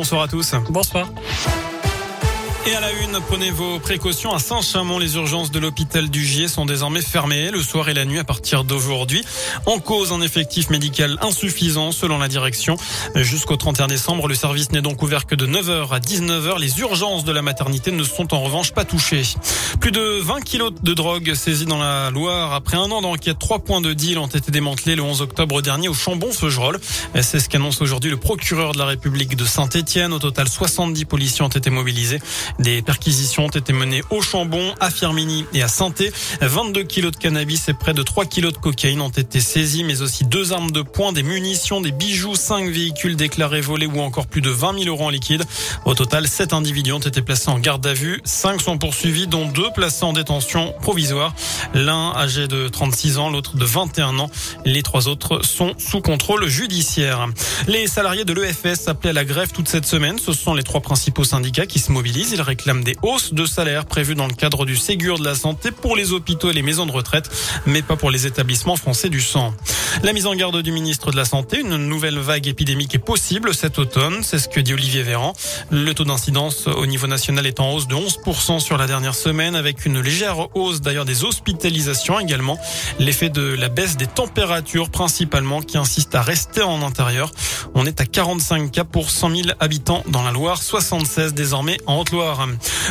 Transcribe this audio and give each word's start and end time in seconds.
Bonsoir 0.00 0.22
à 0.22 0.28
tous. 0.28 0.54
Bonsoir. 0.70 1.08
Et 2.68 2.74
à 2.74 2.80
la 2.80 2.92
une, 2.92 3.18
prenez 3.26 3.50
vos 3.50 3.78
précautions. 3.78 4.34
À 4.34 4.38
Saint-Chamond, 4.38 4.98
les 4.98 5.14
urgences 5.14 5.50
de 5.50 5.58
l'hôpital 5.58 6.10
du 6.10 6.22
Gier 6.22 6.48
sont 6.48 6.66
désormais 6.66 7.00
fermées 7.00 7.50
le 7.50 7.62
soir 7.62 7.88
et 7.88 7.94
la 7.94 8.04
nuit 8.04 8.18
à 8.18 8.24
partir 8.24 8.62
d'aujourd'hui. 8.62 9.24
En 9.64 9.78
cause, 9.78 10.12
un 10.12 10.20
effectif 10.20 10.68
médical 10.68 11.16
insuffisant 11.22 11.92
selon 11.92 12.18
la 12.18 12.28
direction. 12.28 12.76
Jusqu'au 13.14 13.56
31 13.56 13.86
décembre, 13.86 14.28
le 14.28 14.34
service 14.34 14.70
n'est 14.70 14.82
donc 14.82 15.02
ouvert 15.02 15.24
que 15.24 15.34
de 15.34 15.46
9h 15.46 15.94
à 15.94 15.98
19h. 15.98 16.58
Les 16.58 16.78
urgences 16.80 17.24
de 17.24 17.32
la 17.32 17.40
maternité 17.40 17.90
ne 17.90 18.04
sont 18.04 18.34
en 18.34 18.40
revanche 18.40 18.72
pas 18.72 18.84
touchées. 18.84 19.22
Plus 19.80 19.92
de 19.92 20.20
20 20.20 20.42
kilos 20.42 20.72
de 20.82 20.92
drogue 20.92 21.32
saisis 21.34 21.64
dans 21.64 21.78
la 21.78 22.10
Loire. 22.10 22.52
Après 22.52 22.76
un 22.76 22.90
an 22.90 23.00
d'enquête, 23.00 23.38
trois 23.38 23.60
points 23.60 23.80
de 23.80 23.94
deal 23.94 24.18
ont 24.18 24.26
été 24.26 24.50
démantelés 24.50 24.94
le 24.94 25.02
11 25.02 25.22
octobre 25.22 25.62
dernier 25.62 25.88
au 25.88 25.94
Chambon-Feugerolles. 25.94 26.80
C'est 27.22 27.40
ce 27.40 27.48
qu'annonce 27.48 27.80
aujourd'hui 27.80 28.10
le 28.10 28.18
procureur 28.18 28.72
de 28.72 28.78
la 28.78 28.84
République 28.84 29.36
de 29.36 29.46
Saint-Étienne. 29.46 30.12
Au 30.12 30.18
total, 30.18 30.50
70 30.50 31.06
policiers 31.06 31.42
ont 31.46 31.48
été 31.48 31.70
mobilisés. 31.70 32.20
Des 32.58 32.82
perquisitions 32.82 33.46
ont 33.46 33.50
été 33.50 33.72
menées 33.72 34.02
au 34.10 34.20
Chambon, 34.20 34.74
à 34.80 34.90
Firmini 34.90 35.44
et 35.54 35.62
à 35.62 35.68
Sainté. 35.68 36.12
22 36.40 36.82
kilos 36.82 37.12
de 37.12 37.16
cannabis 37.16 37.68
et 37.68 37.74
près 37.74 37.94
de 37.94 38.02
3 38.02 38.24
kilos 38.24 38.52
de 38.52 38.58
cocaïne 38.58 39.00
ont 39.00 39.10
été 39.10 39.40
saisis, 39.40 39.84
mais 39.84 40.02
aussi 40.02 40.24
deux 40.24 40.52
armes 40.52 40.72
de 40.72 40.82
poing, 40.82 41.12
des 41.12 41.22
munitions, 41.22 41.80
des 41.80 41.92
bijoux, 41.92 42.34
cinq 42.34 42.68
véhicules 42.68 43.14
déclarés 43.14 43.60
volés 43.60 43.86
ou 43.86 44.00
encore 44.00 44.26
plus 44.26 44.40
de 44.40 44.50
20 44.50 44.84
000 44.84 44.86
euros 44.86 45.06
en 45.06 45.10
liquide. 45.10 45.44
Au 45.84 45.94
total, 45.94 46.26
sept 46.26 46.52
individus 46.52 46.92
ont 46.92 46.98
été 46.98 47.22
placés 47.22 47.48
en 47.48 47.58
garde 47.60 47.86
à 47.86 47.94
vue. 47.94 48.20
Cinq 48.24 48.60
sont 48.60 48.76
poursuivis, 48.76 49.28
dont 49.28 49.46
deux 49.46 49.70
placés 49.74 50.04
en 50.04 50.12
détention 50.12 50.74
provisoire. 50.82 51.34
L'un 51.74 52.12
âgé 52.16 52.48
de 52.48 52.66
36 52.66 53.18
ans, 53.18 53.30
l'autre 53.30 53.56
de 53.56 53.64
21 53.64 54.18
ans. 54.18 54.30
Les 54.64 54.82
trois 54.82 55.06
autres 55.06 55.44
sont 55.44 55.74
sous 55.78 56.00
contrôle 56.00 56.48
judiciaire. 56.48 57.28
Les 57.68 57.86
salariés 57.86 58.24
de 58.24 58.32
l'EFS 58.32 58.88
appelés 58.88 59.10
à 59.10 59.12
la 59.12 59.24
grève 59.24 59.52
toute 59.52 59.68
cette 59.68 59.86
semaine, 59.86 60.18
ce 60.18 60.32
sont 60.32 60.54
les 60.54 60.64
trois 60.64 60.80
principaux 60.80 61.24
syndicats 61.24 61.66
qui 61.66 61.78
se 61.78 61.92
mobilisent 61.92 62.32
réclament 62.42 62.84
des 62.84 62.96
hausses 63.02 63.32
de 63.32 63.44
salaire 63.44 63.86
prévues 63.86 64.14
dans 64.14 64.26
le 64.26 64.34
cadre 64.34 64.64
du 64.64 64.76
Ségur 64.76 65.18
de 65.18 65.24
la 65.24 65.34
santé 65.34 65.70
pour 65.70 65.96
les 65.96 66.12
hôpitaux 66.12 66.50
et 66.50 66.52
les 66.52 66.62
maisons 66.62 66.86
de 66.86 66.92
retraite, 66.92 67.30
mais 67.66 67.82
pas 67.82 67.96
pour 67.96 68.10
les 68.10 68.26
établissements 68.26 68.76
français 68.76 69.08
du 69.08 69.20
sang. 69.20 69.54
La 70.04 70.12
mise 70.12 70.26
en 70.26 70.34
garde 70.36 70.62
du 70.62 70.70
ministre 70.70 71.10
de 71.10 71.16
la 71.16 71.24
Santé, 71.24 71.58
une 71.58 71.76
nouvelle 71.76 72.18
vague 72.20 72.46
épidémique 72.46 72.94
est 72.94 73.00
possible 73.00 73.52
cet 73.52 73.80
automne, 73.80 74.22
c'est 74.22 74.38
ce 74.38 74.48
que 74.48 74.60
dit 74.60 74.72
Olivier 74.72 75.02
Véran. 75.02 75.32
Le 75.70 75.92
taux 75.92 76.04
d'incidence 76.04 76.68
au 76.68 76.86
niveau 76.86 77.08
national 77.08 77.46
est 77.46 77.58
en 77.58 77.72
hausse 77.72 77.88
de 77.88 77.96
11% 77.96 78.60
sur 78.60 78.78
la 78.78 78.86
dernière 78.86 79.16
semaine, 79.16 79.56
avec 79.56 79.86
une 79.86 80.00
légère 80.00 80.56
hausse 80.56 80.80
d'ailleurs 80.80 81.04
des 81.04 81.24
hospitalisations 81.24 82.20
également. 82.20 82.58
L'effet 83.00 83.28
de 83.28 83.42
la 83.42 83.68
baisse 83.68 83.96
des 83.96 84.06
températures 84.06 84.90
principalement 84.90 85.62
qui 85.62 85.78
insiste 85.78 86.14
à 86.14 86.22
rester 86.22 86.62
en 86.62 86.82
intérieur. 86.82 87.32
On 87.74 87.84
est 87.84 88.00
à 88.00 88.06
45 88.06 88.70
cas 88.70 88.84
pour 88.84 89.10
100 89.10 89.30
000 89.30 89.42
habitants 89.58 90.04
dans 90.08 90.22
la 90.22 90.30
Loire, 90.30 90.62
76 90.62 91.34
désormais 91.34 91.76
en 91.86 91.98
Haute-Loire. 91.98 92.46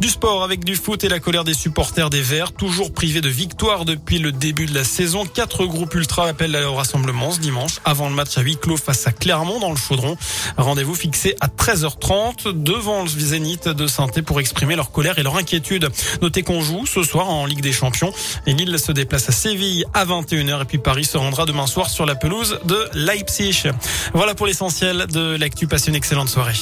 Du 0.00 0.08
sport 0.08 0.44
avec 0.44 0.64
du 0.64 0.76
foot 0.76 1.02
et 1.02 1.08
la 1.08 1.18
colère 1.18 1.44
des 1.44 1.54
supporters 1.54 2.10
des 2.10 2.22
Verts, 2.22 2.52
toujours 2.52 2.92
privés 2.92 3.20
de 3.20 3.28
victoire 3.28 3.84
depuis 3.84 4.18
le 4.18 4.30
début 4.30 4.66
de 4.66 4.74
la 4.74 4.84
saison. 4.84 5.26
Quatre 5.26 5.66
groupes 5.66 5.94
ultra 5.94 6.28
appellent 6.28 6.56
au 6.56 6.74
ce 6.92 7.40
dimanche 7.40 7.78
avant 7.84 8.08
le 8.08 8.14
match 8.14 8.36
à 8.36 8.42
huis 8.42 8.56
clos 8.56 8.76
face 8.76 9.06
à 9.06 9.12
Clermont 9.12 9.60
dans 9.60 9.70
le 9.70 9.76
Chaudron. 9.76 10.16
Rendez-vous 10.56 10.94
fixé 10.94 11.34
à 11.40 11.48
13h30 11.48 12.62
devant 12.62 13.02
le 13.02 13.08
Zénith 13.08 13.68
de 13.68 13.86
saint 13.86 14.08
pour 14.26 14.40
exprimer 14.40 14.76
leur 14.76 14.92
colère 14.92 15.18
et 15.18 15.22
leur 15.22 15.36
inquiétude. 15.36 15.88
Notez 16.20 16.42
qu'on 16.42 16.60
joue 16.60 16.84
ce 16.86 17.02
soir 17.02 17.30
en 17.30 17.46
Ligue 17.46 17.62
des 17.62 17.72
Champions 17.72 18.12
et 18.46 18.52
Lille 18.52 18.78
se 18.78 18.92
déplace 18.92 19.28
à 19.28 19.32
Séville 19.32 19.84
à 19.94 20.04
21h 20.04 20.62
et 20.62 20.64
puis 20.64 20.78
Paris 20.78 21.04
se 21.04 21.16
rendra 21.16 21.46
demain 21.46 21.66
soir 21.66 21.88
sur 21.88 22.04
la 22.04 22.14
pelouse 22.14 22.58
de 22.64 22.88
Leipzig. 22.94 23.70
Voilà 24.12 24.34
pour 24.34 24.46
l'essentiel 24.46 25.06
de 25.06 25.36
l'actu. 25.36 25.66
Passe 25.66 25.86
une 25.86 25.94
excellente 25.94 26.28
soirée. 26.28 26.52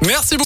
Merci 0.00 0.34
beaucoup. 0.34 0.36